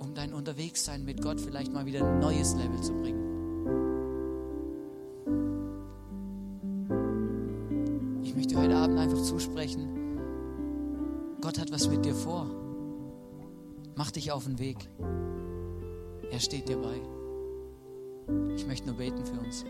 [0.00, 3.22] Um dein Unterwegssein mit Gott vielleicht mal wieder ein neues Level zu bringen.
[8.24, 9.86] Ich möchte heute Abend einfach zusprechen,
[11.40, 12.50] Gott hat was mit dir vor.
[13.94, 14.88] Mach dich auf den Weg.
[16.32, 17.00] Er steht dir bei.
[18.56, 19.64] Ich möchte nur beten für uns.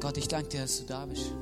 [0.00, 1.32] Gott, ich danke dir, dass du da bist.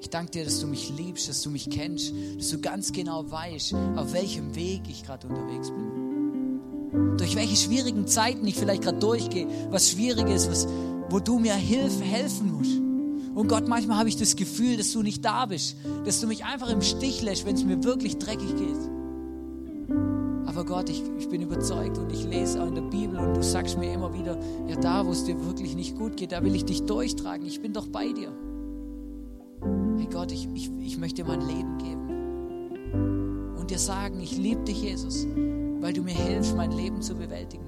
[0.00, 3.28] Ich danke dir, dass du mich liebst, dass du mich kennst, dass du ganz genau
[3.30, 7.16] weißt, auf welchem Weg ich gerade unterwegs bin.
[7.16, 10.68] Durch welche schwierigen Zeiten ich vielleicht gerade durchgehe, was schwierig ist, was,
[11.10, 12.78] wo du mir hilf, helfen musst.
[13.34, 16.44] Und Gott, manchmal habe ich das Gefühl, dass du nicht da bist, dass du mich
[16.44, 19.96] einfach im Stich lässt, wenn es mir wirklich dreckig geht.
[20.46, 23.42] Aber Gott, ich, ich bin überzeugt und ich lese auch in der Bibel und du
[23.42, 26.54] sagst mir immer wieder, ja, da, wo es dir wirklich nicht gut geht, da will
[26.54, 27.46] ich dich durchtragen.
[27.46, 28.32] Ich bin doch bei dir.
[30.10, 33.56] Gott, ich, ich, ich möchte dir mein Leben geben.
[33.58, 35.26] Und dir sagen, ich liebe dich, Jesus,
[35.80, 37.64] weil du mir hilfst, mein Leben zu bewältigen.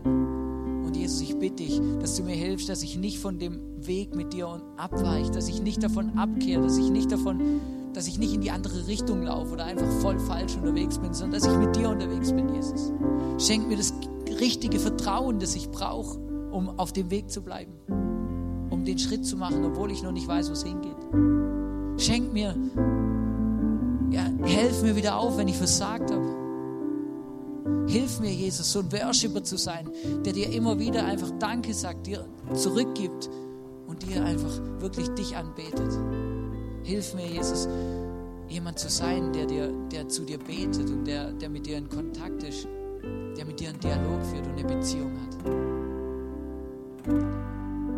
[0.84, 4.14] Und Jesus, ich bitte dich, dass du mir hilfst, dass ich nicht von dem Weg
[4.14, 7.60] mit dir abweiche, dass ich nicht davon abkehre, dass ich nicht davon,
[7.92, 11.40] dass ich nicht in die andere Richtung laufe oder einfach voll falsch unterwegs bin, sondern
[11.40, 12.92] dass ich mit dir unterwegs bin, Jesus.
[13.38, 13.94] Schenk mir das
[14.40, 16.18] richtige Vertrauen, das ich brauche,
[16.50, 17.72] um auf dem Weg zu bleiben,
[18.70, 21.59] um den Schritt zu machen, obwohl ich noch nicht weiß, wo es hingeht.
[22.00, 22.56] Schenk mir,
[24.10, 26.40] ja, helf mir wieder auf, wenn ich versagt habe.
[27.88, 29.90] Hilf mir, Jesus, so ein Worshipper zu sein,
[30.24, 32.24] der dir immer wieder einfach Danke sagt, dir
[32.54, 33.28] zurückgibt
[33.86, 35.92] und dir einfach wirklich dich anbetet.
[36.84, 37.68] Hilf mir, Jesus,
[38.48, 41.90] jemand zu sein, der, dir, der zu dir betet und der, der mit dir in
[41.90, 42.66] Kontakt ist,
[43.36, 45.36] der mit dir einen Dialog führt und eine Beziehung hat.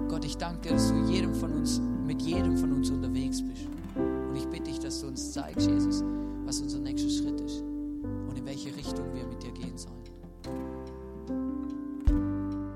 [0.09, 3.69] Gott, ich danke, dass du jedem von uns, mit jedem von uns unterwegs bist.
[4.33, 6.03] Und ich bitte dich, dass du uns zeigst, Jesus,
[6.47, 10.03] was unser nächster Schritt ist und in welche Richtung wir mit dir gehen sollen.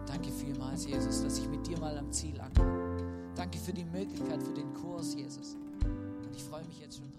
[0.05, 2.99] Danke vielmals, Jesus, dass ich mit dir mal am Ziel ankam.
[3.35, 5.57] Danke für die Möglichkeit, für den Kurs, Jesus.
[5.83, 7.16] Und ich freue mich jetzt schon.